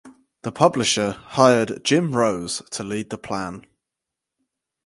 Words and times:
The 0.41 0.51
publisher 0.51 1.11
hired 1.11 1.83
Jim 1.83 2.15
Rose 2.17 2.63
to 2.71 2.83
lead 2.83 3.11
the 3.11 3.19
plan. 3.19 3.67